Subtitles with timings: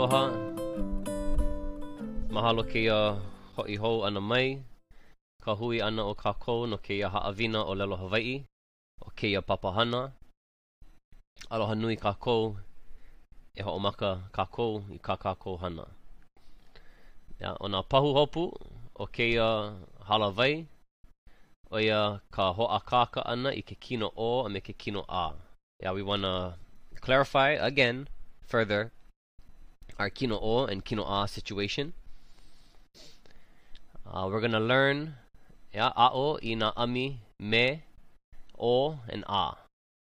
[0.00, 0.32] aloha.
[2.32, 3.20] Mahalo ke ia
[3.56, 4.64] ho'i hou ana mai.
[5.44, 8.40] Ka hui ana o kākou no ke ia haawina o lelo Hawaii.
[9.04, 10.12] O ke ia papahana.
[11.52, 12.56] Aloha nui kākou.
[13.52, 15.84] E ho maka kākou i kā kākou hana.
[17.36, 18.48] Ia, o nā pahu hopu
[18.96, 19.76] o ke ia
[20.08, 20.64] halawai.
[21.68, 25.36] O ia ka hoa kāka ana i ke kino o a me ke kino a.
[25.82, 26.56] Yeah, we want to
[27.04, 28.08] clarify again
[28.48, 28.92] further
[30.00, 31.92] our Kino O and Kino A situation.
[34.08, 35.16] Uh, we're going to learn
[35.74, 37.82] yeah, Ao, Ina, Ami, Me,
[38.58, 39.58] O, and A.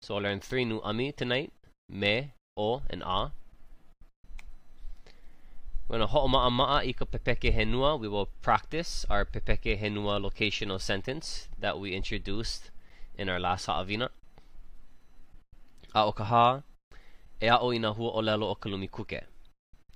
[0.00, 1.52] So I'll learn three new Ami tonight.
[1.90, 3.32] Me, O, and A.
[5.86, 8.00] We're going to ho'oma'a ika pepeke henua.
[8.00, 12.70] We will practice our pepeke henua locational sentence that we introduced
[13.18, 14.08] in our last ha'avina.
[15.94, 16.62] A o kaha,
[17.42, 19.24] e a o ina hua o lelo o ka lumi kuke.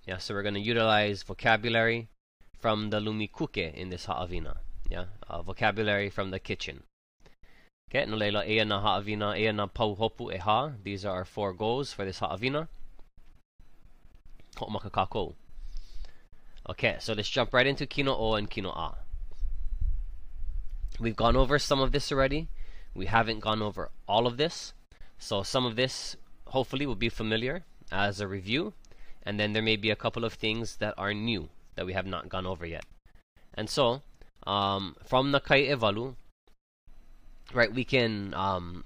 [0.08, 2.08] Yeah, so we're going to utilize vocabulary
[2.58, 4.56] from the lumikuke in this ha'avina.
[4.88, 6.84] Yeah, uh, vocabulary from the kitchen.
[7.90, 10.72] Okay, no leila ea na ha'avina, ea na pauhopu e ha.
[10.82, 12.68] These are our four goals for this ha'avina.
[14.56, 15.34] Ho'omaka kako.
[16.70, 18.96] Okay, so let's jump right into Kino O and Kino A.
[20.98, 22.48] We've gone over some of this already.
[22.94, 24.72] We haven't gone over all of this.
[25.18, 28.72] So some of this hopefully will be familiar as a review
[29.28, 32.06] and then there may be a couple of things that are new that we have
[32.06, 32.86] not gone over yet.
[33.52, 34.00] And so,
[34.46, 36.14] um, from the Kai Evalu,
[37.52, 38.84] right, we can um,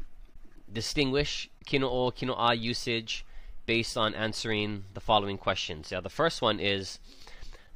[0.71, 3.25] distinguish Kino O, Kino A usage
[3.67, 5.93] based on answering the following questions.
[5.93, 6.99] Yeah, the first one is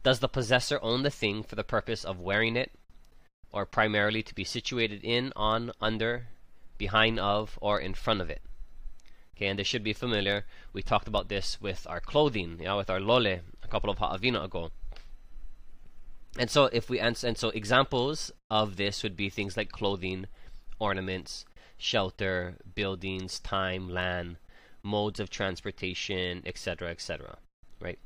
[0.03, 2.73] Does the possessor own the thing for the purpose of wearing it,
[3.53, 6.27] or primarily to be situated in, on, under,
[6.79, 8.43] behind of, or in front of it?
[9.37, 10.47] Okay, and they should be familiar.
[10.73, 14.45] We talked about this with our clothing, yeah, with our lole a couple of ha'avina
[14.45, 14.71] ago.
[16.39, 20.27] And so if we answer, and so examples of this would be things like clothing,
[20.79, 21.45] ornaments,
[21.77, 24.37] shelter, buildings, time, land,
[24.83, 27.39] modes of transportation, etc., etc.
[27.81, 27.99] Right?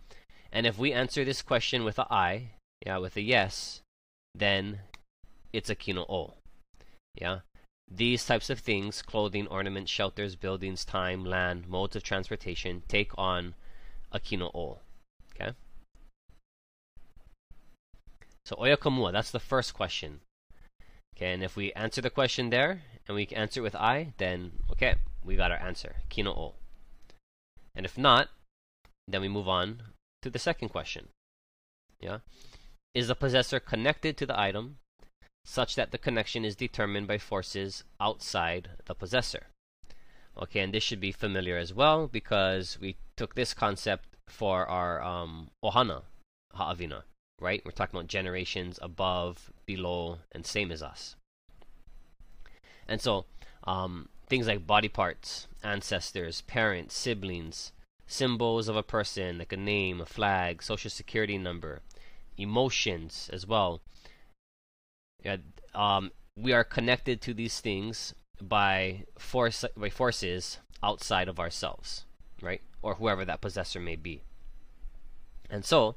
[0.53, 2.53] And if we answer this question with a I,
[2.85, 3.83] yeah, with a yes,
[4.35, 4.81] then
[5.53, 6.35] it's a kino o.
[7.15, 7.41] Yeah.
[7.91, 13.55] These types of things, clothing, ornaments, shelters, buildings, time, land, modes of transportation, take on
[14.12, 14.78] a kino o.
[15.34, 15.53] Okay?
[18.45, 20.21] So oya kamua, that's the first question.
[21.17, 24.53] Okay, and if we answer the question there, and we answer it with I, then
[24.71, 26.55] okay, we got our answer, kino o.
[27.75, 28.28] And if not,
[29.07, 29.83] then we move on
[30.22, 31.09] to the second question.
[32.01, 32.19] Yeah?
[32.95, 34.78] Is the possessor connected to the item
[35.50, 39.49] such that the connection is determined by forces outside the possessor.
[40.41, 45.03] Okay, and this should be familiar as well because we took this concept for our
[45.03, 46.03] um, ohana
[46.55, 47.03] ha'avina,
[47.41, 47.62] right?
[47.65, 51.16] We're talking about generations above, below, and same as us.
[52.87, 53.25] And so,
[53.65, 57.72] um, things like body parts, ancestors, parents, siblings,
[58.06, 61.81] symbols of a person, like a name, a flag, social security number,
[62.37, 63.81] emotions as well
[65.25, 65.37] yeah,
[65.75, 72.05] um, we are connected to these things by force by forces outside of ourselves,
[72.41, 72.63] right?
[72.83, 74.23] Or whoever that possessor may be.
[75.51, 75.97] And so,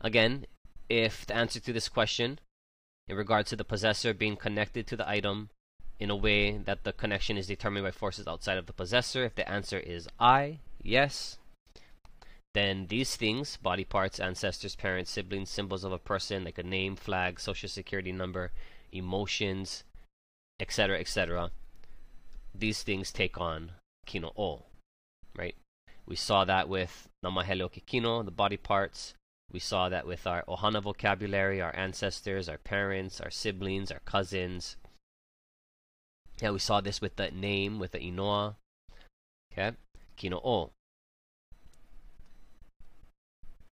[0.00, 0.46] again,
[0.88, 2.38] if the answer to this question
[3.08, 5.50] in regards to the possessor being connected to the item
[5.98, 9.34] in a way that the connection is determined by forces outside of the possessor, if
[9.34, 11.38] the answer is I, yes,
[12.54, 16.96] then these things body parts, ancestors, parents, siblings, symbols of a person, like a name,
[16.96, 18.52] flag, social security number,
[18.92, 19.84] emotions,
[20.60, 21.50] etc., etc.
[22.54, 23.72] These things take on
[24.06, 24.64] kino o,
[25.36, 25.56] right?
[26.06, 29.14] We saw that with namahele kino, the body parts.
[29.50, 34.76] We saw that with our ohana vocabulary, our ancestors, our parents, our siblings, our cousins.
[36.40, 38.56] Yeah, we saw this with the name, with the inoa.
[39.52, 39.76] Okay,
[40.16, 40.70] kino o.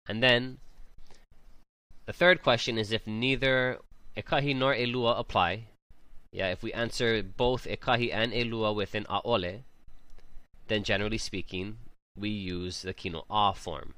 [0.08, 0.58] And then
[2.06, 3.78] the third question is if neither
[4.16, 5.64] ekahi nor elua apply.
[6.32, 9.62] Yeah, if we answer both ekahi and elua with an aole,
[10.68, 11.78] then generally speaking,
[12.16, 13.94] we use the kino a form.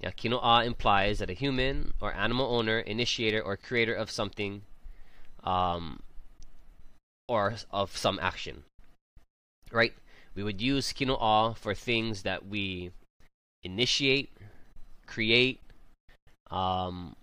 [0.00, 4.62] Yeah, kino a implies that a human or animal owner, initiator, or creator of something
[5.44, 6.00] um,
[7.26, 8.64] or of some action.
[9.72, 9.94] Right?
[10.34, 12.92] We would use kino a for things that we
[13.62, 14.30] initiate,
[15.08, 15.60] create,
[16.50, 17.16] um,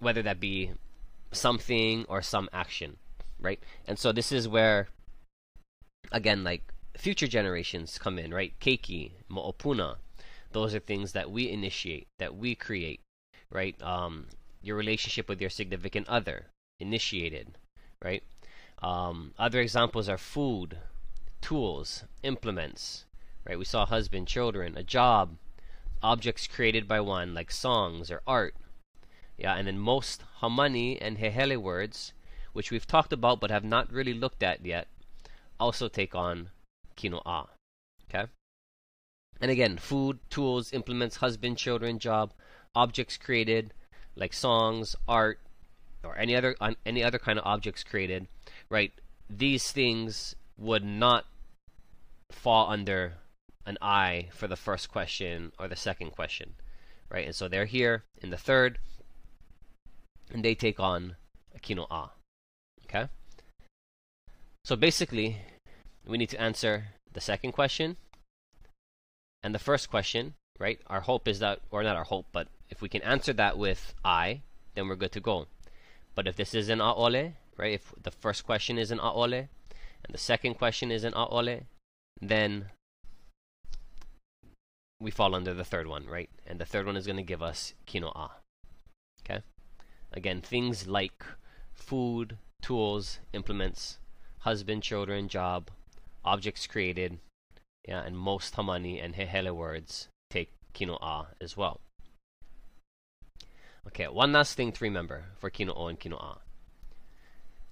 [0.00, 0.72] whether that be
[1.30, 2.96] something or some action,
[3.38, 3.60] right?
[3.86, 4.88] And so this is where,
[6.10, 6.62] again, like
[6.96, 8.52] future generations come in, right?
[8.60, 9.96] Keiki, Mo'opuna,
[10.52, 13.00] those are things that we initiate, that we create,
[13.50, 13.80] right?
[13.82, 14.26] Um,
[14.62, 16.46] your relationship with your significant other,
[16.80, 17.58] initiated,
[18.02, 18.22] right?
[18.82, 20.78] Um, other examples are food,
[21.40, 23.04] tools, implements,
[23.46, 23.58] right?
[23.58, 25.36] We saw husband, children, a job,
[26.02, 28.54] objects created by one, like songs or art.
[29.36, 32.12] Yeah, and then most hamani and hehele words,
[32.52, 34.88] which we've talked about but have not really looked at yet,
[35.60, 36.50] also take on
[36.96, 37.48] kinoa.
[38.08, 38.30] Okay?
[39.40, 42.32] And again, food, tools, implements, husband, children, job,
[42.74, 43.72] objects created,
[44.16, 45.38] like songs, art,
[46.02, 46.56] or any other
[46.86, 48.26] any other kind of objects created,
[48.68, 48.92] right?
[49.30, 51.26] These things would not
[52.30, 53.14] fall under
[53.68, 56.54] an I for the first question or the second question,
[57.10, 57.26] right?
[57.26, 58.78] And so they're here in the third,
[60.32, 61.16] and they take on
[61.54, 62.10] a kino a.
[62.86, 63.08] Okay?
[64.64, 65.36] So basically,
[66.06, 67.98] we need to answer the second question
[69.42, 70.80] and the first question, right?
[70.86, 73.94] Our hope is that, or not our hope, but if we can answer that with
[74.02, 74.40] I,
[74.74, 75.46] then we're good to go.
[76.14, 77.74] But if this is an aole, right?
[77.74, 79.48] If the first question is an aole,
[80.04, 81.64] and the second question is an aole,
[82.20, 82.70] then
[85.00, 86.30] we fall under the third one, right?
[86.46, 88.30] And the third one is going to give us kinoa.
[89.22, 89.42] Okay?
[90.12, 91.24] Again, things like
[91.72, 93.98] food, tools, implements,
[94.40, 95.70] husband, children, job,
[96.24, 97.18] objects created,
[97.86, 101.80] yeah, and most hamani and hehele words take kinoa as well.
[103.86, 106.38] Okay, one last thing to remember for kino'o and kinoa.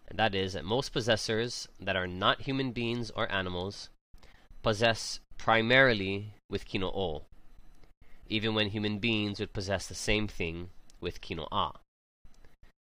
[0.09, 3.91] And that is that most possessors that are not human beings or animals
[4.67, 7.23] possess primarily with kino'o,
[8.29, 10.71] even when human beings would possess the same thing
[11.01, 11.77] with kino'a.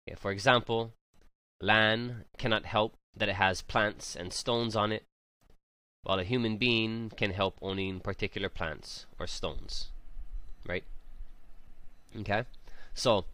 [0.06, 0.92] Okay, for example,
[1.58, 5.04] land cannot help that it has plants and stones on it,
[6.02, 9.88] while a human being can help owning particular plants or stones.
[10.68, 10.84] Right?
[12.14, 12.42] Okay?
[12.92, 13.24] So,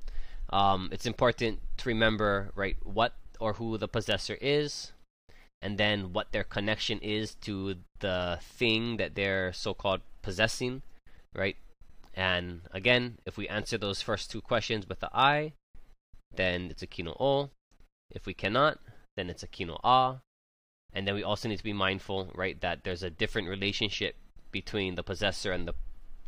[0.50, 4.92] um, it's important to remember, right, what or who the possessor is,
[5.62, 10.82] and then what their connection is to the thing that they're so called possessing,
[11.35, 11.56] right?
[12.14, 15.53] And again, if we answer those first two questions with the I,
[16.35, 17.50] then it's a kino o.
[18.11, 18.79] If we cannot,
[19.17, 20.20] then it's a kino a.
[20.93, 24.17] And then we also need to be mindful, right, that there's a different relationship
[24.50, 25.75] between the possessor and the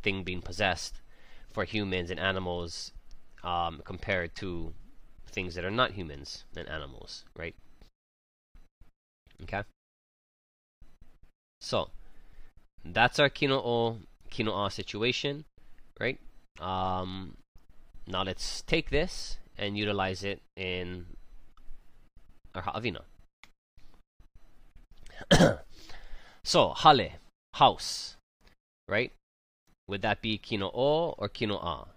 [0.03, 1.01] thing being possessed
[1.53, 2.93] for humans and animals
[3.43, 4.75] um, compared to
[5.27, 7.55] things that are not humans and animals, right?
[9.43, 9.63] Okay?
[11.61, 11.91] So,
[12.85, 13.99] that's our Kino-o,
[14.31, 15.45] Kino-a situation,
[16.01, 16.19] right?
[16.61, 17.37] Um,
[18.07, 21.07] now let's take this and utilize it in
[22.55, 23.03] our Ha'avina.
[26.45, 27.11] so, hale,
[27.55, 28.17] house,
[28.89, 29.13] right?
[29.89, 31.89] Would that be Kino-o or Kino-a?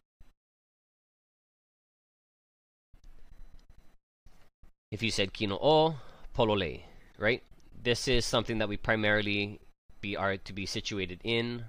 [4.92, 5.96] If you said Kino-o,
[6.34, 6.91] Polole,
[7.22, 7.44] right?
[7.84, 9.60] This is something that we primarily
[10.02, 11.66] be are to be situated in,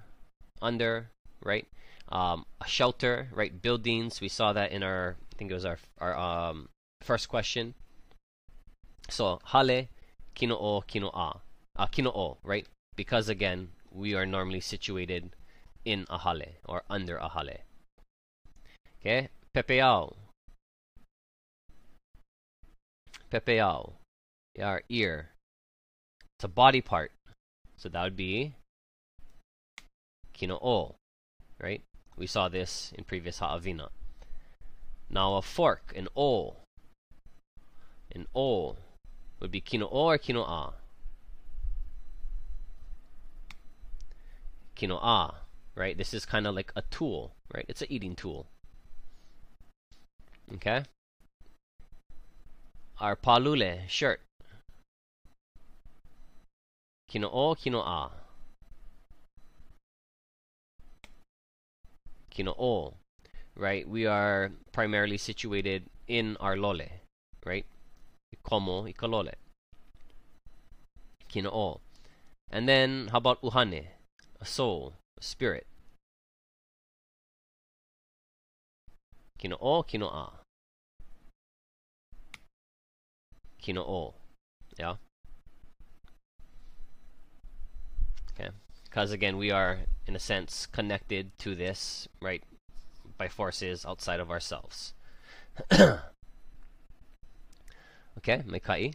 [0.61, 1.09] under,
[1.43, 1.67] right?
[2.09, 3.61] Um, a shelter, right?
[3.61, 4.19] Buildings.
[4.19, 6.69] We saw that in our, I think it was our our um,
[7.01, 7.75] first question.
[9.09, 9.87] So hale,
[10.33, 11.41] kino-o, kino-a,
[11.77, 12.65] uh, kino-o, right?
[12.95, 15.35] Because again, we are normally situated
[15.85, 17.61] in a hale or under a hale.
[18.99, 20.15] Okay, pepeao,
[23.29, 23.93] pepeao,
[24.61, 25.32] our ear.
[26.37, 27.11] It's a body part.
[27.77, 28.53] So that would be
[30.33, 30.95] kino-o,
[31.59, 31.81] right?
[32.17, 33.89] We saw this in previous ha'avina.
[35.09, 36.55] Now a fork, an o.
[38.11, 38.75] An o
[39.39, 40.73] would be kino-o or kino-a?
[44.75, 45.35] Kino-a,
[45.75, 45.97] right?
[45.97, 47.65] This is kind of like a tool, right?
[47.67, 48.47] It's an eating tool.
[50.53, 50.83] Okay?
[52.99, 54.21] Our palule, shirt.
[57.13, 58.09] Kino-o, kino-a.
[62.31, 62.95] Kino-o,
[63.55, 63.87] right?
[63.87, 66.89] We are primarily situated in our lole,
[67.45, 67.67] right?
[68.41, 69.33] Como ikalole.
[71.27, 71.81] Kino-o.
[72.49, 73.85] And then, how about uhane?
[74.41, 75.67] A soul, a spirit.
[79.37, 80.31] Kino-o, kino-a.
[83.61, 84.15] Kino-o.
[84.79, 84.95] Yeah?
[88.33, 88.49] Okay.
[88.85, 92.43] Because again, we are, in a sense, connected to this, right,
[93.17, 94.93] by forces outside of ourselves.
[98.17, 98.93] okay, may kai.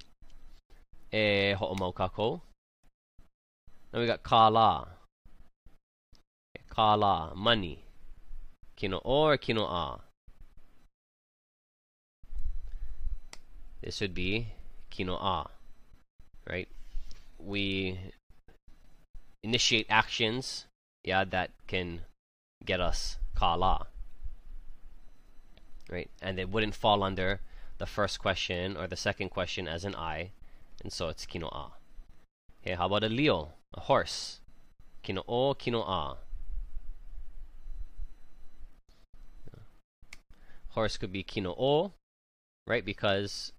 [1.10, 2.40] E eh, ho'omau kako.
[3.90, 4.88] Then we got kala.
[6.68, 7.82] kala, money.
[8.76, 10.00] Kino or kino a.
[13.82, 14.48] This would be
[14.90, 15.50] kino a,
[16.46, 16.68] right?
[17.38, 17.98] We
[19.42, 20.66] initiate actions,
[21.04, 22.02] yeah, that can
[22.64, 23.86] get us kala,
[25.88, 26.10] right?
[26.20, 27.40] And it wouldn't fall under
[27.78, 30.32] the first question or the second question as an I,
[30.82, 31.72] and so it's kino a.
[32.62, 34.40] Okay, how about a Leo, a horse?
[35.02, 36.18] Kino o, kino a.
[40.70, 41.92] Horse could be kino o,
[42.66, 42.84] right?
[42.84, 43.52] Because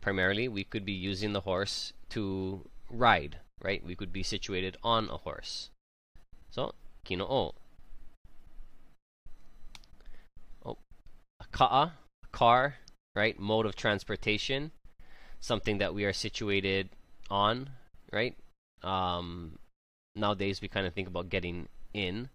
[0.00, 3.84] primarily we could be using the horse to ride, right?
[3.84, 5.70] We could be situated on a horse.
[6.50, 7.54] So, kino o.
[10.64, 10.78] Oh,
[11.40, 11.92] a ka'a,
[12.32, 12.76] car,
[13.14, 13.38] right?
[13.38, 14.72] Mode of transportation,
[15.40, 16.90] something that we are situated
[17.30, 17.70] on,
[18.12, 18.36] right?
[18.82, 19.58] Um,
[20.14, 22.28] nowadays we kind of think about getting in,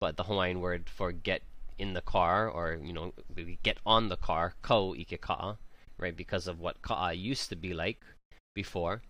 [0.00, 1.42] but the Hawaiian word for get
[1.78, 5.58] in the car or you know we get on the car, ko ike ka'a,
[5.98, 6.16] right?
[6.16, 8.00] Because of what ka'a used to be like
[8.54, 9.02] before.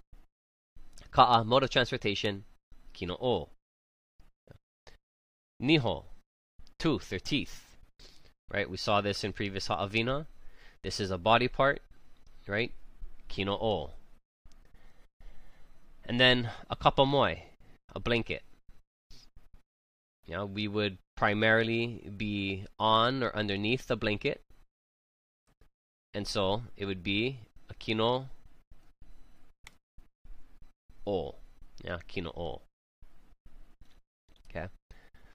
[1.12, 2.44] Ka'a, ah, mode of transportation,
[2.94, 3.50] kino o.
[5.62, 6.04] Niho,
[6.78, 7.76] tooth or teeth.
[8.50, 8.68] Right?
[8.68, 10.26] We saw this in previous ha'avina.
[10.82, 11.82] This is a body part,
[12.48, 12.72] right?
[13.28, 13.90] Kino o.
[16.04, 17.38] And then a kapamoe,
[17.94, 18.42] a blanket.
[20.26, 24.40] You know, we would primarily be on or underneath the blanket.
[26.14, 27.40] And so it would be
[27.70, 28.28] a kino
[31.06, 31.36] o.
[31.84, 32.62] Yeah, kino.
[34.50, 34.68] Okay.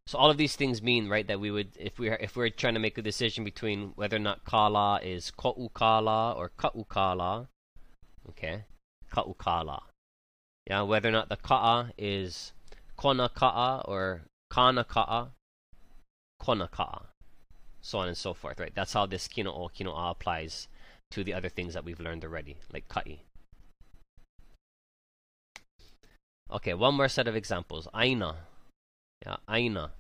[0.08, 2.50] So all of these things mean, right, that we would, if we are, if we're
[2.50, 6.86] trying to make a decision between whether or not kala is ko'u kala or ka'u
[6.88, 7.50] kala,
[8.30, 8.64] okay,
[9.12, 9.82] ka'u kala.
[10.66, 12.54] Yeah, whether or not the ka'a is
[12.96, 15.32] kona ka'a or kana ka'a,
[16.40, 17.08] kona ka'a,
[17.82, 18.74] so on and so forth, right?
[18.74, 20.70] That's how this kino o, kino a applies
[21.12, 23.27] to the other things that we've learned already, like ka'i.
[26.50, 27.88] Okay, one more set of examples.
[27.94, 28.36] Aina.
[29.26, 29.92] Yeah, aina.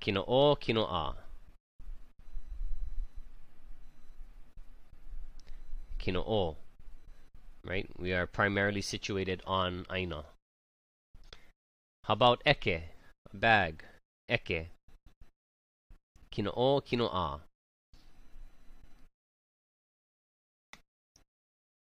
[0.00, 1.16] Kino o, kino a.
[5.98, 6.56] Kino o.
[7.64, 7.88] Right?
[7.98, 10.24] We are primarily situated on aina.
[12.04, 12.82] How about eke?
[13.32, 13.82] Bag.
[14.28, 14.68] Eke.
[16.30, 17.40] Kino o, kino a.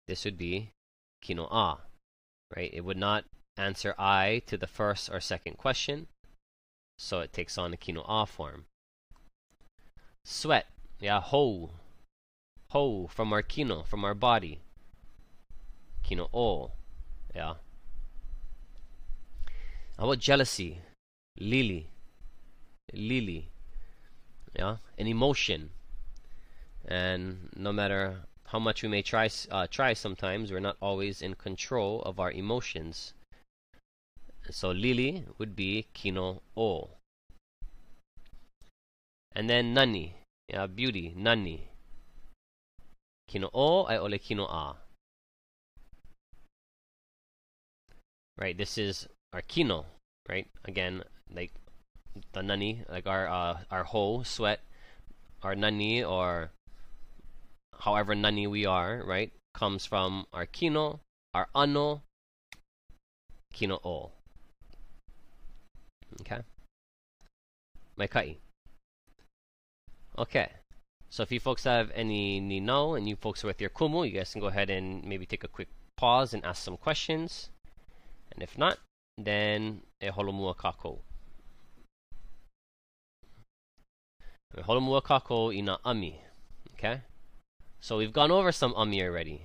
[0.06, 0.70] This would be
[1.20, 1.80] kino a.
[2.56, 2.70] Right?
[2.72, 3.24] It would not
[3.58, 6.06] answer I to the first or second question.
[6.98, 8.66] So it takes on the kino a form.
[10.24, 10.66] Sweat.
[11.00, 11.70] Yeah, ho.
[12.70, 14.60] Ho from our kino, from our body.
[16.02, 16.72] Kino o.
[17.34, 17.54] Yeah.
[19.98, 20.80] How about jealousy?
[21.38, 21.88] Lili.
[22.92, 23.50] Lili.
[24.54, 25.70] Yeah, an emotion.
[26.84, 31.34] And no matter how much we may try, uh, try sometimes, we're not always in
[31.34, 33.12] control of our emotions.
[34.50, 36.90] So lili would be kino o.
[39.32, 40.14] And then nani,
[40.48, 41.68] yeah, beauty, nani.
[43.28, 44.76] Kino o ole kino a.
[48.38, 49.84] Right, this is our kino,
[50.28, 50.48] right?
[50.64, 51.52] Again, like
[52.32, 54.60] the nani, like our uh, our ho, sweat,
[55.42, 56.50] our nani or
[57.80, 59.30] however nani we are, right?
[59.54, 61.00] Comes from our kino,
[61.34, 62.02] our ano,
[63.52, 64.12] kino o.
[66.20, 66.40] Okay.
[67.98, 68.36] Maikai.
[70.16, 70.48] Okay.
[71.10, 74.06] So if you folks have any ni no and you folks are with your kumu,
[74.06, 77.50] you guys can go ahead and maybe take a quick pause and ask some questions.
[78.32, 78.78] And if not,
[79.16, 80.98] then e holomua kako.
[84.56, 86.20] E holomua kako ina ami.
[86.74, 87.02] Okay?
[87.80, 89.42] So we've gone over some ami already.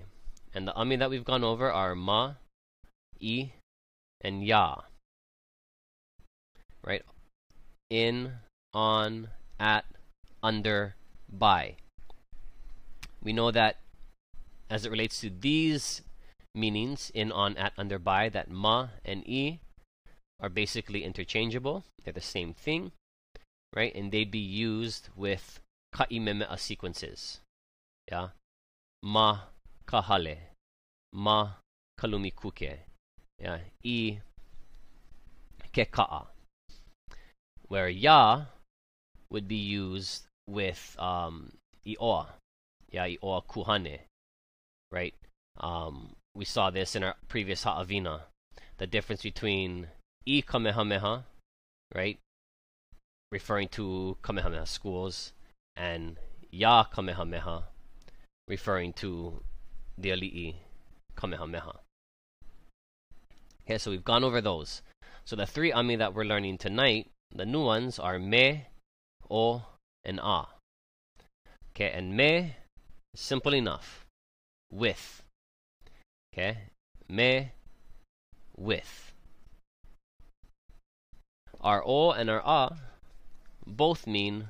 [0.54, 2.34] And the ami that we've gone over are ma,
[3.22, 3.54] i,
[4.22, 4.82] and ya
[6.84, 7.04] right?
[7.90, 8.34] In,
[8.74, 9.86] on, at,
[10.42, 10.96] under,
[11.32, 11.76] by.
[13.24, 13.78] We know that
[14.70, 16.02] as it relates to these
[16.56, 19.60] meanings, in, on, at, under, by, that ma and e
[20.40, 21.84] are basically interchangeable.
[22.04, 22.92] They're the same thing,
[23.74, 23.94] right?
[23.96, 25.60] And they'd be used with
[25.96, 27.40] ka'imemea sequences.
[28.12, 28.30] Yeah?
[29.02, 29.40] Ma
[29.88, 30.38] kahale.
[31.14, 31.52] Ma
[32.00, 32.80] kalumikuke.
[33.40, 33.60] Yeah?
[33.86, 34.20] I
[35.74, 36.33] keka'a
[37.68, 38.46] where ya
[39.30, 41.54] would be used with um,
[41.86, 42.28] ioa,
[42.92, 44.00] yeah, ioa kuhane,
[44.92, 45.16] right?
[45.60, 48.22] Um, we saw this in our previous ha'avina,
[48.78, 49.88] the difference between
[50.28, 51.24] i kamehameha,
[51.94, 52.18] right,
[53.34, 55.34] referring to Kamehameha schools,
[55.76, 56.18] and
[56.52, 57.64] Ya Kamehameha,
[58.48, 59.42] referring to
[59.98, 60.56] the Ali'i
[61.18, 61.80] Kamehameha.
[63.66, 64.84] Okay, so we've gone over those.
[65.26, 68.66] So the three ami that we're learning tonight, the new ones are me,
[69.30, 69.64] o,
[70.06, 70.46] and a.
[71.72, 72.56] Okay, and me,
[73.16, 74.06] simple enough.
[74.72, 75.24] With.
[76.34, 76.58] Okay,
[77.10, 77.52] me,
[78.56, 79.12] with.
[81.62, 82.76] Our o and our a
[83.66, 84.50] both mean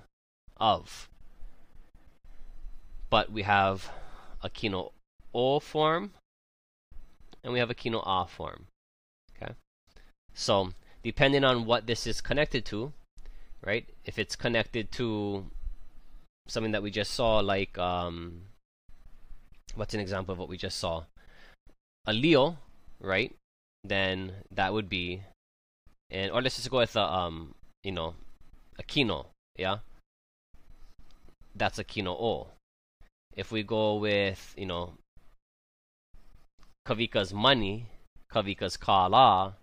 [0.57, 1.09] of.
[3.09, 3.91] But we have
[4.41, 4.91] a kino
[5.33, 6.11] o form
[7.43, 8.67] and we have a kino a form.
[9.35, 9.53] Okay?
[10.33, 10.71] So,
[11.03, 12.93] depending on what this is connected to,
[13.65, 13.85] right?
[14.05, 15.45] If it's connected to
[16.47, 18.43] something that we just saw, like, um,
[19.75, 21.03] what's an example of what we just saw?
[22.05, 22.57] A Leo,
[22.99, 23.33] right?
[23.83, 25.23] Then that would be,
[26.09, 28.15] and or let's just go with a, um, you know,
[28.79, 29.79] a Kino, yeah?
[31.55, 32.47] That's a Kino O.
[33.35, 34.93] If we go with, you know,
[36.87, 37.87] Kavika's money,
[38.31, 39.55] Kavika's Kala,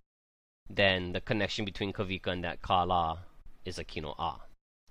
[0.70, 3.24] then the connection between Kavika and that Kala
[3.64, 4.36] is a Kino A.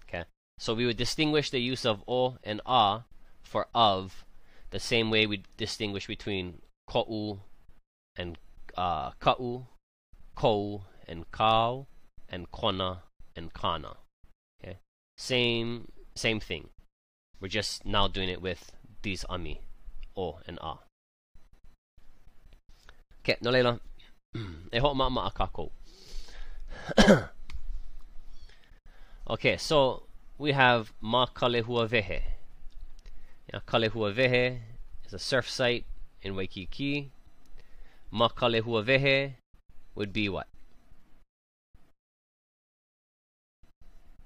[0.03, 0.25] Okay?
[0.59, 3.05] So we would distinguish the use of O and A
[3.43, 4.25] for of
[4.71, 7.39] the same way we distinguish between Ko'u
[8.15, 8.37] and
[8.77, 9.65] uh, Ka'u,
[10.35, 11.87] Kou and Kau,
[12.27, 13.03] and Kona
[13.35, 13.95] and Kana.
[14.61, 14.77] Okay?
[15.17, 16.69] Same same thing.
[17.39, 19.61] We're just now doing it with these ami,
[20.17, 20.79] O and A.
[23.23, 23.79] Okay, no.
[24.71, 25.71] E ho ma ma akako.
[29.29, 30.03] Okay, so
[30.37, 32.21] we have Ma Kalehua Vehe.
[33.51, 34.59] Yeah, Kalehua Vehe
[35.05, 35.85] is a surf site
[36.21, 37.11] in Waikiki.
[38.11, 39.33] Ma Kalehua Vehe
[39.95, 40.47] would be what?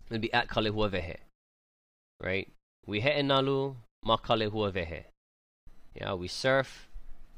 [0.08, 1.17] It would be at Kalehua Vehe.
[2.21, 2.49] Right?
[2.86, 5.06] We he'enalu ma Kalehua Vehe.
[5.95, 6.89] Yeah, we surf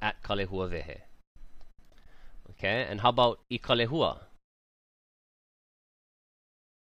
[0.01, 1.01] at Kalehua Vehe.
[2.57, 4.19] Okay, and how about Ikalehua?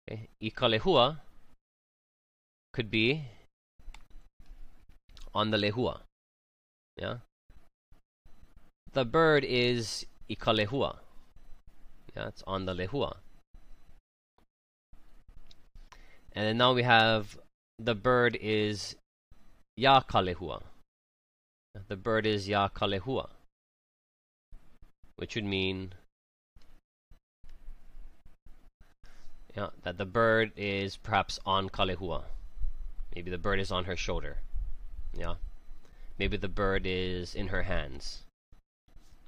[0.09, 0.29] Okay.
[0.41, 1.17] Ikalehua
[2.71, 3.25] could be
[5.33, 5.99] on the lehua.
[6.95, 7.17] Yeah.
[8.93, 10.97] The bird is Ikalehua.
[12.15, 13.17] Yeah, it's on the lehua.
[16.31, 17.37] And then now we have
[17.77, 18.95] the bird is
[19.77, 20.61] Yakalehua.
[21.87, 23.29] The bird is Yakalehua.
[25.17, 25.93] Which would mean
[29.57, 32.25] Yeah, that the bird is perhaps on Kalehua.
[33.15, 34.37] Maybe the bird is on her shoulder.
[35.17, 35.35] Yeah.
[36.19, 38.21] Maybe the bird is in her hands.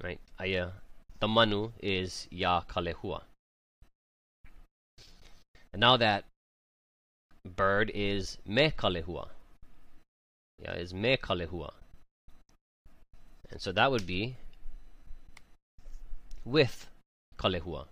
[0.04, 0.20] Right?
[0.40, 0.70] Aya.
[1.20, 3.24] The manu is Ya Kalehua.
[5.74, 6.26] And now that
[7.44, 9.30] bird is Me Kalehua.
[10.62, 11.72] Yeah, is Me Kalehua.
[13.50, 14.36] And so that would be
[16.46, 16.88] with
[17.38, 17.88] Kalehua.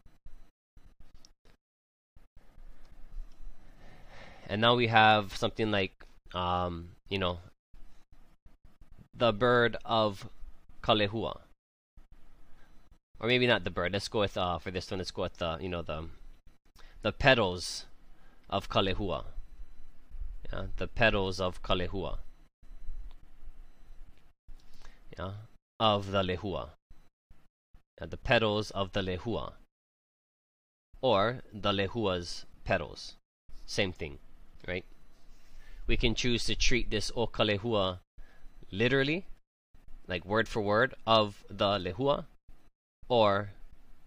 [4.48, 7.40] and now we have something like um, you know
[9.14, 10.30] the bird of
[10.82, 11.40] Kalehua.
[13.20, 13.94] Or maybe not the bird.
[13.94, 15.00] Let's go with uh, for this one.
[15.00, 16.08] Let's go with the you know the
[17.02, 17.86] the petals
[18.50, 19.26] of Kalehua.
[20.54, 22.20] Yeah, the petals of Kalehua.
[25.18, 25.32] Yeah,
[25.80, 26.70] of the lehua.
[28.00, 29.54] Yeah, the petals of the lehua.
[31.02, 33.16] Or the lehua's petals.
[33.66, 34.20] Same thing
[34.68, 34.86] right?
[35.88, 38.00] We can choose to treat this o kalehua
[38.72, 39.26] literally,
[40.08, 42.26] like word for word of the lehua,
[43.08, 43.52] or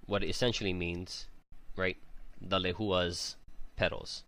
[0.06, 1.26] what it essentially means,
[1.76, 1.96] right?
[2.40, 3.36] The lehua's
[3.76, 4.24] petals.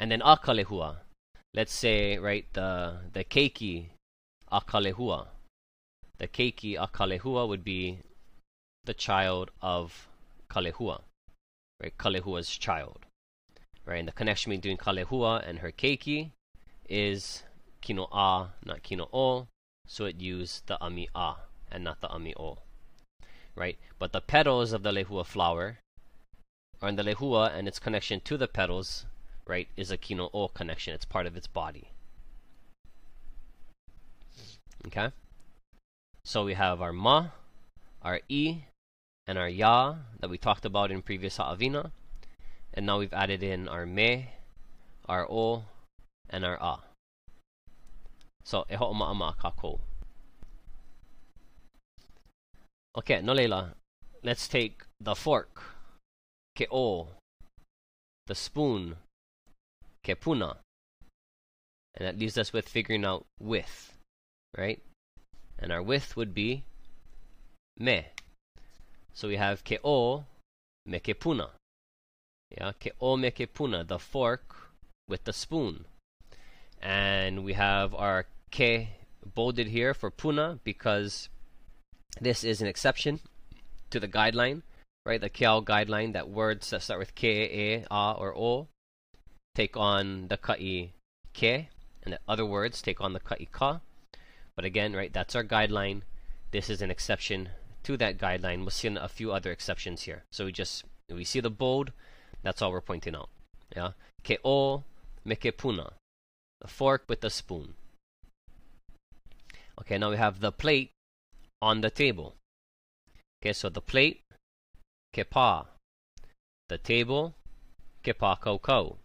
[0.00, 0.96] And then akalehua,
[1.54, 3.90] let's say, right, the the keiki
[4.52, 5.28] akalehua.
[6.18, 7.98] The keiki akalehua would be
[8.84, 10.08] the child of
[10.50, 11.02] Kalehua,
[11.80, 11.96] right?
[11.98, 13.06] Kalehua's child
[13.88, 13.98] right?
[13.98, 16.30] And the connection between Kalehua and her keiki
[16.88, 17.42] is
[17.80, 19.48] Kino A, not Kino O,
[19.86, 21.34] so it used the Ami A
[21.72, 22.58] and not the Ami O,
[23.56, 23.78] right?
[23.98, 25.78] But the petals of the Lehua flower,
[26.82, 29.06] or in the Lehua and its connection to the petals,
[29.46, 30.94] right, is a Kino O connection.
[30.94, 31.90] It's part of its body.
[34.86, 35.10] Okay?
[36.28, 37.28] So we have our Ma,
[38.02, 38.64] our I,
[39.26, 41.90] and our Ya that we talked about in previous Ha'avina.
[42.74, 44.28] And now we've added in our me,
[45.08, 45.64] our o,
[46.28, 46.80] and our a.
[48.44, 49.80] So, e ho'o ma'ama ka ko.
[52.98, 53.72] Okay, no leila.
[54.22, 55.62] Let's take the fork.
[56.54, 57.08] Ke o.
[58.26, 58.96] the spoon,
[60.04, 60.58] kepuna.
[61.94, 63.96] And that leaves us with figuring out with,
[64.54, 64.82] right?
[65.58, 66.64] And our width would be
[67.78, 68.06] me.
[69.12, 70.24] So we have ke o
[70.86, 71.00] me.
[72.50, 74.70] Yeah, ke o me the fork
[75.08, 75.86] with the spoon.
[76.80, 78.88] And we have our ke
[79.34, 81.28] bolded here for puna because
[82.20, 83.20] this is an exception
[83.90, 84.62] to the guideline,
[85.04, 85.20] right?
[85.20, 88.68] The Kiao guideline that words that start with ke, e, a, or o
[89.54, 90.92] take on the ka'i
[91.34, 91.68] ke,
[92.02, 93.80] and the other words take on the ka'i ka.
[94.58, 96.02] But again, right, that's our guideline.
[96.50, 97.50] This is an exception
[97.84, 98.62] to that guideline.
[98.62, 100.24] We'll see a few other exceptions here.
[100.32, 101.92] So we just we see the bold,
[102.42, 103.28] that's all we're pointing out.
[103.76, 103.92] Yeah.
[104.24, 104.82] Ke o
[105.24, 105.92] me ke puna.
[106.60, 107.74] The fork with the spoon.
[109.80, 110.90] Okay, now we have the plate
[111.62, 112.34] on the table.
[113.40, 114.22] Okay, so the plate,
[115.14, 115.66] kepa.
[116.68, 117.36] The table,
[118.02, 118.98] kepa ko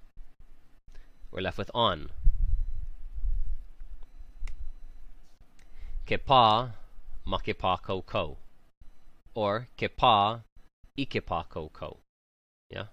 [1.29, 2.09] We're left with on.
[6.05, 6.73] Kepa,
[7.25, 8.37] makepa ko
[9.35, 10.43] Or kepa,
[10.97, 11.97] ikepa ko
[12.69, 12.87] Yeah,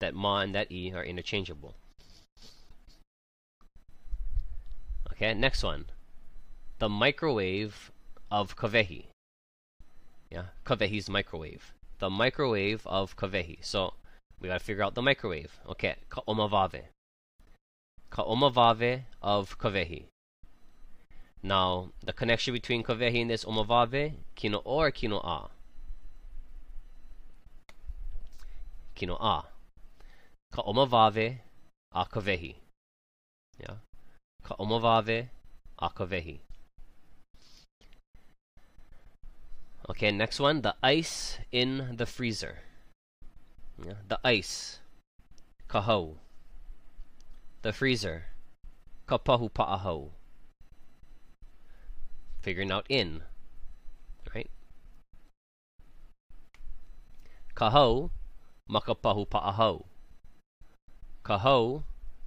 [0.00, 1.74] that ma and that e are interchangeable.
[5.12, 5.86] Okay, next one
[6.80, 7.90] the microwave
[8.30, 9.04] of Kavehi.
[10.30, 11.72] Yeah, Kavehi's microwave.
[11.98, 13.58] The microwave of Kavehi.
[13.60, 13.92] So
[14.40, 15.58] we gotta figure out the microwave.
[15.68, 16.84] Okay, Ka'omavave.
[18.10, 20.04] Ka'omavave of Kavehi.
[21.42, 25.50] Now, the connection between Kavehi and this Omavave, Kino or Kino A?
[28.94, 29.44] Kino A.
[30.52, 31.38] Ka'omavave
[31.92, 32.56] a Kavehi.
[33.58, 33.76] Yeah.
[34.44, 35.28] Ka'omavave
[35.78, 36.40] a Kavehi.
[39.88, 42.58] Okay, next one, the ice in the freezer.
[43.84, 44.78] Yeah, the ice,
[45.68, 46.14] kaho.
[47.62, 48.26] The freezer,
[49.08, 50.10] kapahu pa'aho.
[52.40, 53.22] Figuring out in,
[54.34, 54.50] right?
[57.54, 58.10] Kaho,
[58.70, 59.84] makapahu pa'aho.
[61.22, 61.82] Kaho,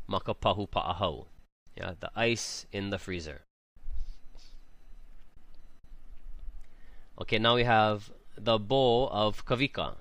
[0.08, 1.26] makapahu pa'aho.
[1.76, 3.42] Yeah, the ice in the freezer.
[7.20, 9.96] Okay, now we have the bowl of Kavika.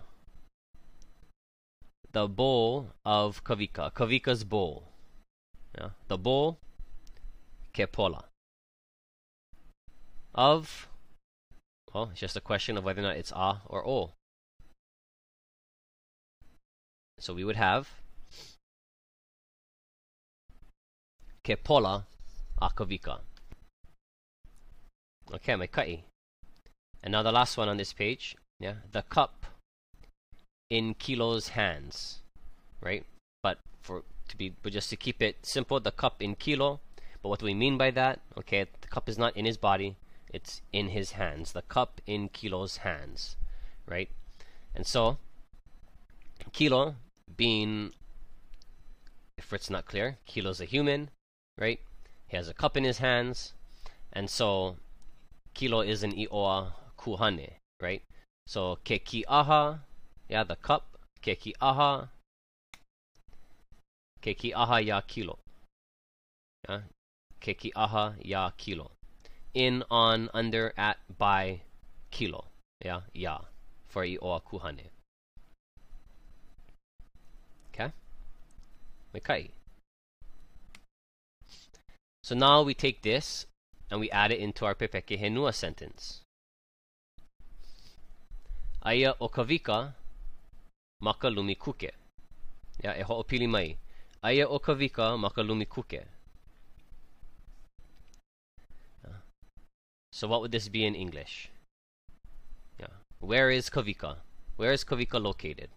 [2.12, 3.92] The bowl of Kavika.
[3.94, 4.84] Kavika's bowl.
[5.78, 6.58] Yeah, the bowl,
[7.72, 8.24] Kepola.
[10.34, 10.88] Of,
[11.92, 14.12] well, it's just a question of whether or not it's A or O.
[17.18, 17.88] So we would have
[21.44, 22.04] Kepola
[22.60, 23.20] Akavika.
[25.32, 26.04] Okay, my kai.
[27.02, 29.46] And now the last one on this page, yeah, the cup
[30.70, 32.20] in kilos hands,
[32.80, 33.04] right?
[33.42, 36.80] But for to be, but just to keep it simple, the cup in kilo.
[37.22, 38.20] But what do we mean by that?
[38.38, 39.96] Okay, the cup is not in his body;
[40.32, 41.52] it's in his hands.
[41.52, 43.36] The cup in kilos hands,
[43.86, 44.08] right?
[44.74, 45.18] And so,
[46.52, 46.96] kilo
[47.36, 47.92] being,
[49.36, 51.10] if it's not clear, kilo's a human,
[51.58, 51.80] right?
[52.26, 53.52] He has a cup in his hands,
[54.12, 54.76] and so
[55.54, 58.02] kilo is an ioa kuhane, right?
[58.46, 59.80] So keki aha,
[60.28, 62.08] yeah, the cup, keki aha,
[64.22, 65.38] keki aha ya kilo.
[66.68, 66.80] Yeah?
[67.40, 68.92] Keki aha ya kilo.
[69.54, 71.60] In, on, under, at, by,
[72.10, 72.46] kilo.
[72.84, 73.38] Yeah, yeah,
[73.88, 74.88] For i o kuhane.
[77.68, 77.92] Okay?
[79.14, 79.50] Mekai.
[82.22, 83.46] So now we take this
[83.90, 86.22] and we add it into our Pepeke Henua sentence.
[88.82, 89.92] Aia o kawika
[91.00, 91.90] maka lumi kuke.
[92.82, 93.76] Ya, e ho'opili mai.
[94.22, 96.06] Aia o kawika maka lumi kuke.
[100.12, 101.48] So what would this be in English?
[102.78, 102.94] Yeah.
[103.20, 104.16] Where is Kavika?
[104.56, 105.70] Where is Kavika located?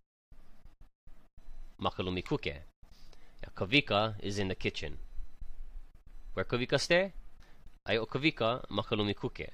[1.81, 2.53] Makalumi kuke.
[3.41, 4.97] Yeah, Kavika is in the kitchen.
[6.33, 7.13] Where Kavika stay?
[7.87, 9.47] Ay o Kavika makalumi kuke.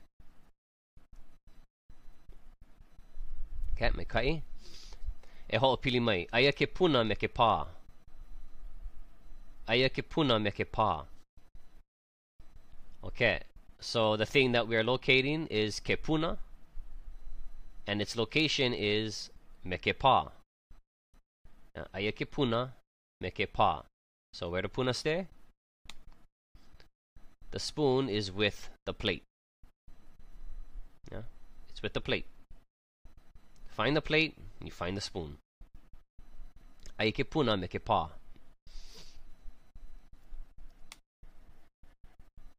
[3.75, 4.41] Okay, me kai.
[5.47, 6.27] E ho'opili mai.
[6.33, 7.67] Aia ke puna me ke pā.
[9.67, 11.05] Aia ke puna me ke pā.
[13.03, 13.41] Okay,
[13.81, 16.37] so the thing that we are locating is Kepuna,
[17.87, 19.31] and its location is
[19.65, 19.91] Mekepa.
[19.91, 20.31] ke pā.
[21.93, 22.73] Aia ke puna
[23.21, 23.83] me ke pā.
[24.33, 25.27] So where the puna stay?
[27.49, 29.23] The spoon is with the plate.
[31.11, 31.23] Yeah,
[31.69, 32.25] it's with the plate.
[33.67, 35.37] Find the plate, you find the spoon.
[36.99, 38.11] Ai ke puna me ke pā.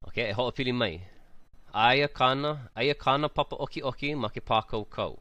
[0.08, 1.11] Okay, e ho'opili mai.
[1.74, 5.18] Aia kana, aia kana papa oki oki ma ke pā kou kou.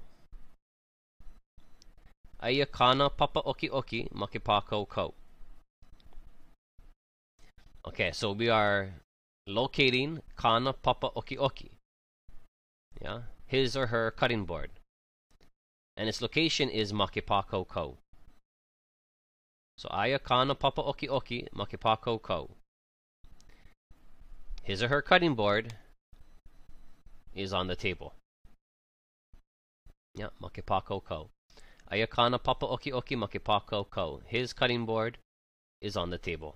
[2.39, 4.39] Aia kana papa oki oki ma ke.
[7.85, 8.89] Okay, so we are
[9.47, 11.71] locating kana papa oki oki.
[13.01, 14.71] Yeah, his or her cutting board.
[15.97, 17.97] And its location is Makipako Ko.
[19.77, 22.49] So Aya Kana Papa Oki Oki Makipako Ko.
[24.63, 25.73] His or her cutting board
[27.35, 28.13] is on the table.
[30.15, 31.29] Yeah, Makipako Ko.
[31.89, 34.21] Aya Kana Papa Oki Oki Makipako Ko.
[34.27, 35.17] His cutting board
[35.81, 36.55] is on the table.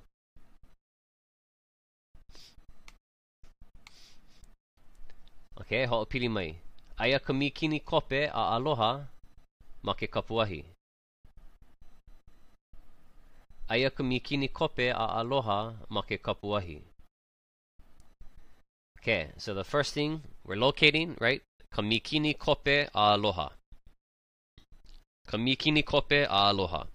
[5.62, 6.56] Okay, ho'opili mai.
[7.00, 9.08] Aia ka mikini kope a aloha
[9.84, 10.66] ma ke kapuahi.
[13.70, 16.82] Aia ka mikini kope a aloha ma ke kapuahi.
[19.06, 21.44] Okay, so the first thing we're locating, right?
[21.72, 23.50] Kamikini kope aloha.
[25.28, 26.86] Kamikini kope aloha.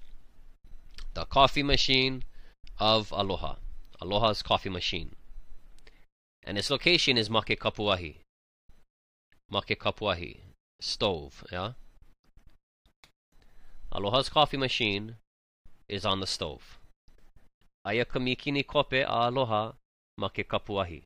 [1.15, 2.25] The coffee machine
[2.81, 3.59] of aloha.
[4.03, 5.15] Aloha's coffee machine.
[6.43, 8.17] And its location is Make Kapuahi.
[9.49, 10.39] Make Kapuahi.
[10.81, 11.75] Stove, yeah?
[13.93, 15.15] Aloha's coffee machine
[15.89, 16.77] is on the stove.
[17.85, 19.75] Aia ka mikini kope aloha
[20.19, 21.05] ma ke kapuahi.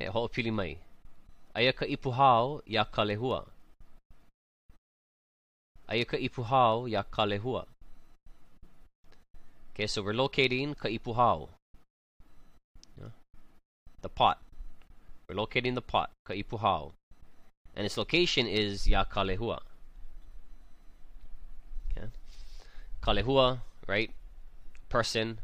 [0.00, 0.06] E
[0.50, 0.78] mai.
[1.54, 3.46] Aia ka ipuhao ka.
[5.88, 7.66] Aia ka ipuhao ka.
[9.74, 11.48] Okay, so we're locating ka ipuhao.
[14.02, 14.38] The pot.
[15.28, 16.92] We're locating the pot, Ka'ipuhao.
[17.76, 19.60] And its location is Ya Kalehua.
[21.92, 22.08] Okay.
[23.02, 24.10] Kalehua, right?
[24.88, 25.38] Person,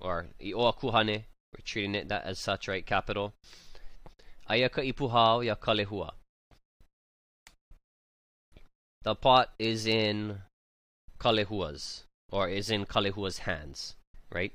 [0.00, 1.24] or Ioa Kuhane.
[1.52, 2.84] We're treating it that as such, right?
[2.84, 3.34] Capital.
[4.48, 6.12] Aya Ka'ipuhao Ya Kalehua.
[9.02, 10.42] The pot is in
[11.18, 13.94] Kalehua's, or is in Kalehua's hands,
[14.32, 14.52] right?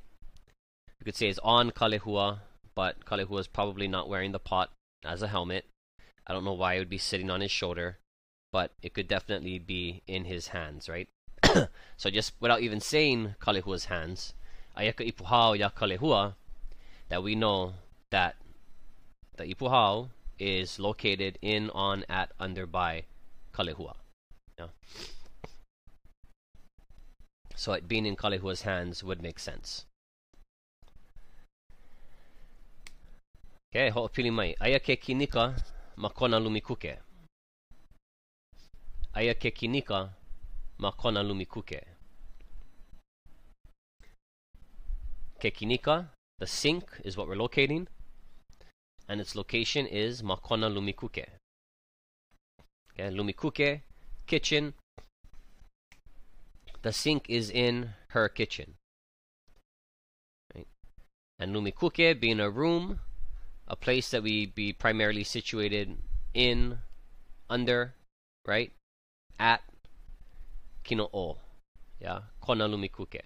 [0.99, 2.39] You could say it's on Kalehua,
[2.75, 4.71] but Kalehua is probably not wearing the pot
[5.03, 5.65] as a helmet.
[6.25, 7.97] I don't know why it would be sitting on his shoulder,
[8.51, 11.09] but it could definitely be in his hands, right?
[11.97, 14.33] so just without even saying Kalehua's hands,
[14.77, 16.35] Ayaka Ipuhao ya Kalehua,
[17.09, 17.73] that we know
[18.11, 18.35] that
[19.37, 23.03] the Ipuhao is located in, on, at, under, by
[23.53, 23.95] Kalehua.
[24.57, 24.67] Yeah.
[27.55, 29.85] So it being in Kalehua's hands would make sense.
[33.73, 34.55] Okay, ho'opili mai.
[34.59, 35.55] Aia ke kinika
[35.97, 36.97] ma kona lumikuke.
[39.15, 40.09] Aia ke kinika
[40.77, 41.81] ma kona lumikuke.
[45.39, 46.09] Ke kinika,
[46.43, 47.87] the sink is what we're locating,
[49.07, 51.25] and its location is Makona Lumikuke.
[52.91, 53.79] Okay, Lumikuke,
[54.27, 54.73] kitchen.
[56.81, 58.73] The sink is in her kitchen.
[60.53, 60.67] Right?
[61.39, 62.99] And Lumikuke being a room,
[63.65, 65.95] a place that we be primarily situated
[66.33, 66.79] in,
[67.49, 67.93] under,
[68.45, 68.73] right?
[69.39, 69.61] At
[70.83, 71.37] Kino'o.
[72.01, 73.21] Yeah, Kona Lumikuke.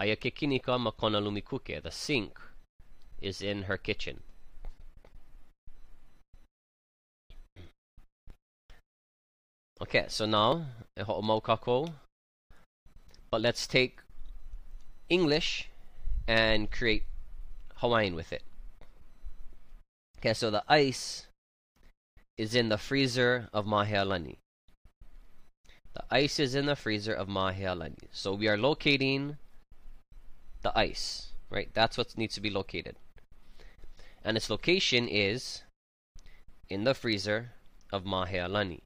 [0.00, 1.82] Ayakekinika ma konalumikuke.
[1.82, 2.38] The sink
[3.20, 4.22] is in her kitchen.
[9.80, 11.92] Okay, so now, kako.
[13.30, 14.00] But let's take
[15.08, 15.68] English
[16.26, 17.04] and create
[17.76, 18.42] Hawaiian with it.
[20.18, 21.26] Okay, so the ice
[22.38, 24.36] is in the freezer of Mahealani.
[25.94, 28.08] The ice is in the freezer of Mahealani.
[28.10, 29.36] So we are locating
[30.64, 31.68] the ice, right?
[31.72, 32.96] That's what needs to be located.
[34.24, 35.62] And its location is
[36.68, 37.52] in the freezer
[37.92, 38.80] of Mahealani.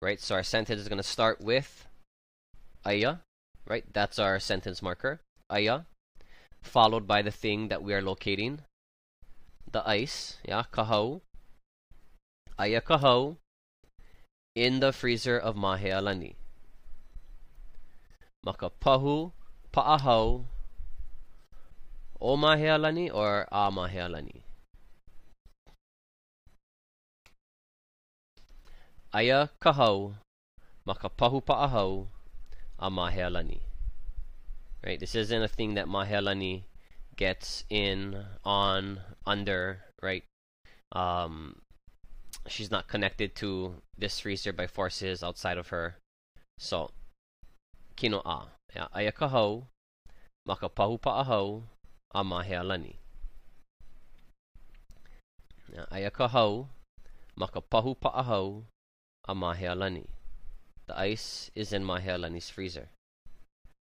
[0.00, 0.20] Right?
[0.20, 1.84] So our sentence is going to start with
[2.86, 3.16] Aya,
[3.66, 3.84] right?
[3.92, 5.20] That's our sentence marker.
[5.50, 5.80] Aya,
[6.62, 8.60] followed by the thing that we are locating,
[9.70, 11.20] the ice, yeah, kahau,
[12.58, 13.36] aya kahau,
[14.54, 16.34] in the freezer of Mahealani.
[18.46, 19.32] Makapahu
[19.72, 20.44] pa'ahau
[22.20, 24.42] o Mahealani or a Mahealani.
[29.12, 30.14] Aya kahau,
[30.86, 32.06] makapahu pa'ahau
[32.78, 33.60] a Mahealani.
[34.84, 36.64] Right, this isn't a thing that Mahealani
[37.16, 40.22] gets in, on, under, right?
[40.92, 41.56] Um,
[42.46, 45.96] she's not connected to this freezer by forces outside of her.
[46.58, 46.90] So,
[47.96, 48.48] kino a.
[48.94, 49.66] Aya ka hau,
[52.14, 52.96] maka pahu pa hau, a mahea lani.
[55.90, 58.64] Aya ka pahu pa hau,
[59.24, 60.06] a mahea lani.
[60.86, 62.88] The ice is in mahea lani's freezer.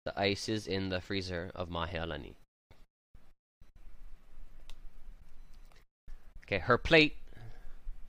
[0.05, 2.35] The ice is in the freezer of mahea lani.
[6.45, 7.17] Okay, her plate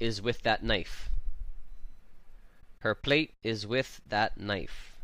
[0.00, 1.10] is with that knife.
[2.78, 4.96] Her plate is with that knife.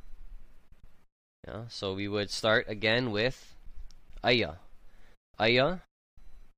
[1.47, 3.55] Yeah, so we would start again with
[4.25, 4.57] Aya.
[5.39, 5.79] Aya.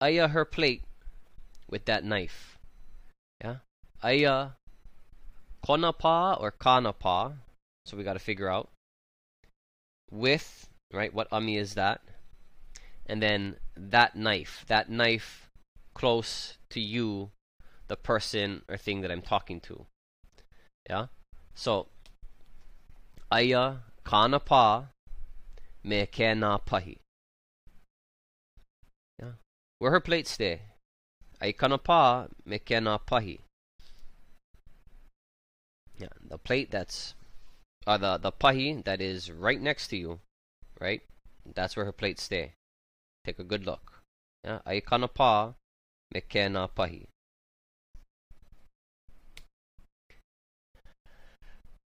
[0.00, 0.82] Aya her plate
[1.68, 2.58] with that knife.
[3.42, 3.56] Yeah.
[4.02, 4.50] Aya
[5.64, 7.34] konapa or kanapa.
[7.86, 8.68] So we got to figure out
[10.10, 11.12] with, right?
[11.12, 12.00] What ami is that?
[13.06, 14.64] And then that knife.
[14.68, 15.48] That knife
[15.94, 17.30] close to you,
[17.88, 19.86] the person or thing that I'm talking to.
[20.88, 21.06] Yeah?
[21.54, 21.88] So,
[23.32, 24.86] aya kana pa
[25.82, 26.98] me kena pahi.
[26.98, 27.07] Yeah?
[29.78, 30.62] Where her plates stay?
[31.40, 33.38] Ai kana pa pahi.
[35.98, 37.14] Yeah, the plate that's
[37.86, 40.20] uh, the the pahi that is right next to you,
[40.80, 41.02] right?
[41.54, 42.52] That's where her plates stay.
[43.24, 44.02] Take a good look.
[44.44, 45.54] Yeah, ai kana pa
[46.14, 47.06] Pahi.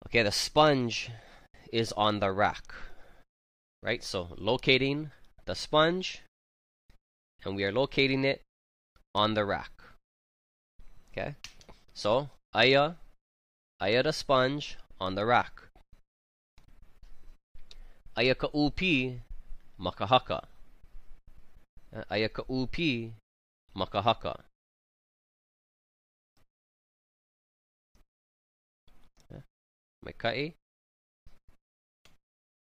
[0.06, 1.10] Okay, the sponge
[1.72, 2.74] is on the rack.
[3.84, 4.04] Right?
[4.04, 5.12] So locating
[5.46, 6.22] the sponge
[7.46, 8.42] and we are locating it
[9.16, 9.72] on the rack.
[11.12, 11.36] Okay?
[11.94, 12.96] So aya
[13.80, 15.70] aya the sponge on the rack.
[18.16, 19.20] Aya ka upi
[19.80, 20.46] makahaka.
[21.96, 23.12] Uh, aya ka upi
[23.76, 24.36] Makahaka.
[29.32, 29.40] Uh,
[30.06, 30.54] Maikai.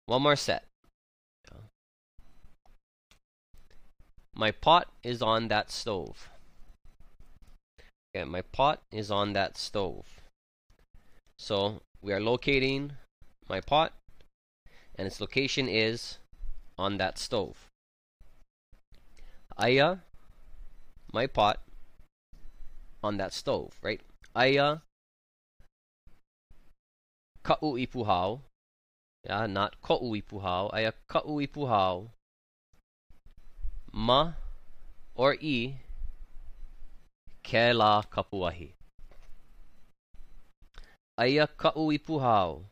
[0.05, 0.70] One more set.
[4.35, 6.29] My pot is on that stove.
[8.15, 10.21] Okay, my pot is on that stove.
[11.37, 12.93] So we are locating
[13.47, 13.93] my pot
[14.95, 16.17] and its location is
[16.77, 17.67] on that stove.
[19.57, 19.97] Aya
[21.11, 21.59] my pot
[23.03, 24.01] on that stove, right?
[24.35, 24.81] Aya
[27.43, 28.41] ka'u ipuhau.
[29.25, 30.69] Yeah, not ko'u ipuhau.
[30.73, 32.09] Aya ka'u ipuhau.
[33.93, 34.33] ma
[35.15, 35.75] or i
[37.43, 38.71] ke la kapuahi.
[41.17, 42.65] Aia ka ui puhao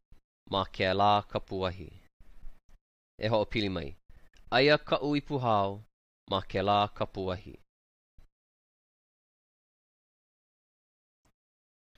[0.49, 1.91] ma ke la kapuahi.
[3.19, 3.95] E ho pili mai.
[4.51, 5.83] Aia ka ui puhao
[6.31, 7.55] ma ke la kapuahi.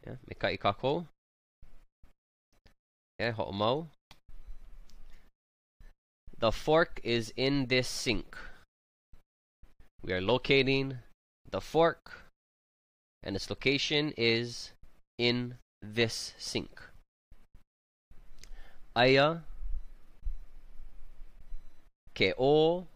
[0.03, 1.05] Yeah, me ka i ka kou.
[3.19, 3.87] Yeah, ho mau.
[6.39, 8.35] The fork is in this sink.
[10.03, 10.97] We are locating
[11.51, 12.23] the fork
[13.21, 14.71] and its location is
[15.19, 16.81] in this sink.
[18.95, 19.41] Aya
[22.15, 22.87] ke o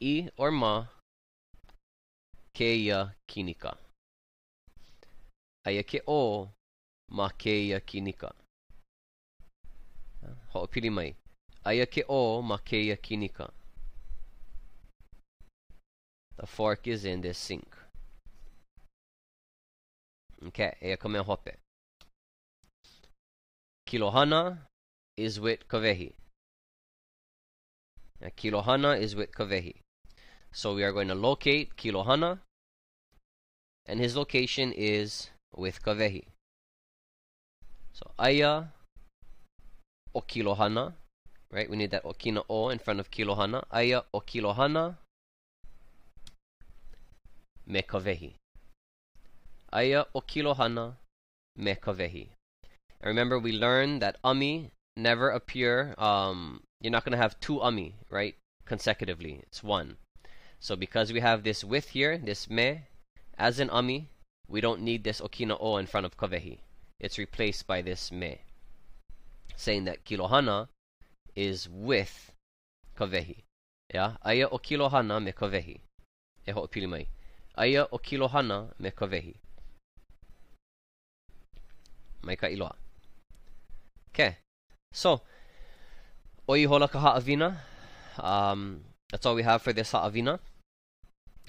[0.00, 0.86] i or ma
[2.52, 3.76] keia kinika.
[5.64, 6.50] Aia ke o
[7.08, 8.32] ma keia kinika.
[10.52, 11.14] Ho'opili mai.
[11.64, 13.52] Aia ke o ma keia kinika.
[16.42, 17.68] The fork is in this sink.
[20.48, 21.50] Okay, mea hope.
[23.88, 24.58] Kilohana
[25.16, 26.14] is with kavehi.
[28.36, 29.76] Kilohana is with kavehi.
[30.50, 32.40] So we are going to locate Kilohana,
[33.86, 36.24] and his location is with kavehi.
[37.92, 38.64] So aya
[40.12, 40.94] o kilohana,
[41.52, 41.70] right?
[41.70, 43.62] We need that okina o in front of kilohana.
[43.70, 44.20] Aya o
[47.66, 48.34] me kavehi.
[49.72, 50.96] Aya o kilohana
[51.56, 52.28] me kavehi.
[53.00, 55.94] And remember, we learned that ami never appear.
[55.98, 58.36] Um, you're not going to have two ami, right?
[58.64, 59.96] Consecutively, it's one.
[60.60, 62.82] So because we have this with here, this me,
[63.36, 64.08] as an ami,
[64.48, 66.58] we don't need this okina o in front of kavehi.
[67.00, 68.38] It's replaced by this me.
[69.56, 70.68] Saying that kilohana
[71.34, 72.30] is with
[72.96, 73.38] kavehi.
[73.92, 74.16] Yeah?
[74.22, 75.80] Aya o kilohana me kavehi.
[76.46, 76.68] E ho
[77.56, 79.34] Aya o kilohana me kavehi.
[82.22, 82.74] Mai ka iloa.
[84.10, 84.36] Okay.
[84.92, 85.22] So,
[86.48, 87.56] oi hola ka ha'avina.
[88.18, 90.38] Um, that's all we have for this ha'avina.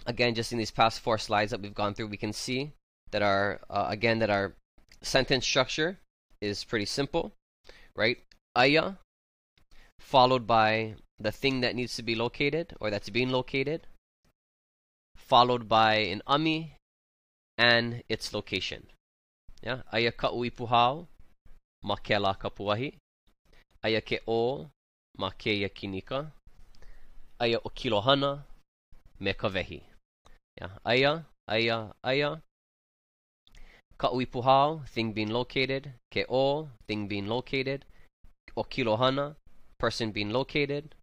[0.06, 2.74] again, just in these past four slides that we've gone through, we can see
[3.12, 4.54] that our, uh, again, that our
[5.02, 6.00] sentence structure
[6.42, 7.34] is pretty simple,
[7.96, 8.18] right?
[8.56, 8.94] Aya,
[10.00, 13.88] followed by the thing that needs to be located or that's being located,
[15.24, 16.76] followed by an ami
[17.58, 18.88] and its location.
[19.62, 21.08] Yeah, aya ka ui puhao,
[21.84, 22.94] ma ke la kapuahi,
[23.84, 24.68] aya ke o,
[25.18, 26.32] ma ke yakinika,
[27.40, 28.44] aya o kilohana,
[29.20, 29.50] me ka.
[30.60, 32.42] Yeah, aya, aya, aya.
[33.98, 35.94] Ka uipuhao, thing being located.
[36.12, 37.86] Ke o, thing being located.
[38.56, 39.36] O kilohana,
[39.80, 40.96] person being located.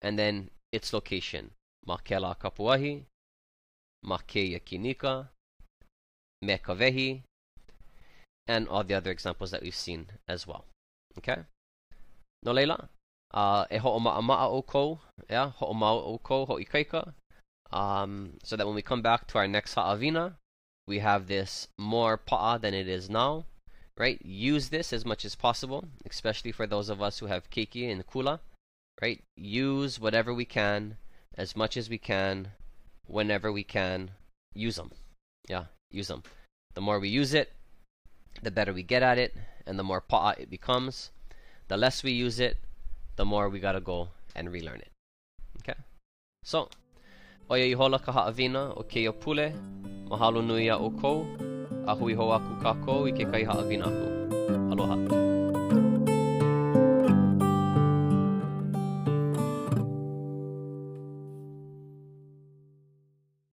[0.00, 1.50] And then its location.
[1.86, 3.04] makela kapuahi,
[4.02, 5.28] ma ke yakinika,
[6.42, 7.22] me ka vehi,
[8.46, 10.64] and all the other examples that we've seen as well.
[11.18, 11.42] Okay?
[12.42, 12.88] No leila,
[13.32, 14.98] uh, e ho'oma'ama'a o kou,
[15.30, 17.14] yeah, ho'oma'o o kou, ho'ikaika,
[17.70, 20.34] um, so that when we come back to our next ha'avina,
[20.86, 23.44] we have this more pa'a than it is now,
[23.96, 24.20] right?
[24.24, 28.06] Use this as much as possible, especially for those of us who have keiki and
[28.06, 28.40] kula,
[29.00, 29.22] right?
[29.36, 30.96] Use whatever we can,
[31.34, 32.52] as much as we can,
[33.06, 34.10] whenever we can,
[34.54, 34.90] use them.
[35.48, 36.22] Yeah, use them.
[36.74, 37.52] The more we use it,
[38.42, 39.34] the better we get at it,
[39.66, 41.10] and the more pa'a it becomes.
[41.68, 42.56] The less we use it,
[43.16, 44.90] the more we gotta go and relearn it.
[45.58, 45.78] Okay?
[46.44, 46.68] So,
[47.50, 49.52] Oia i hola ka haawina o ke pule,
[50.08, 51.26] mahalo nui a o kou,
[51.86, 54.08] a hui ho aku kako i ke kai aku.
[54.72, 55.31] Aloha.